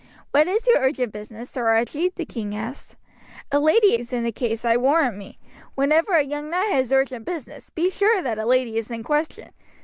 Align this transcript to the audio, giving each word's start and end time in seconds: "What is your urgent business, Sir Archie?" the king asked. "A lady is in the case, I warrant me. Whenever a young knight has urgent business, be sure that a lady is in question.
"What 0.31 0.47
is 0.47 0.65
your 0.65 0.79
urgent 0.79 1.11
business, 1.13 1.47
Sir 1.51 1.67
Archie?" 1.75 2.09
the 2.09 2.25
king 2.25 2.55
asked. 2.55 2.95
"A 3.51 3.59
lady 3.59 3.99
is 3.99 4.11
in 4.11 4.23
the 4.23 4.31
case, 4.31 4.65
I 4.65 4.75
warrant 4.75 5.15
me. 5.15 5.37
Whenever 5.75 6.13
a 6.13 6.23
young 6.23 6.49
knight 6.49 6.71
has 6.71 6.91
urgent 6.91 7.23
business, 7.23 7.69
be 7.69 7.87
sure 7.91 8.19
that 8.23 8.39
a 8.39 8.45
lady 8.47 8.79
is 8.79 8.89
in 8.89 9.03
question. 9.03 9.51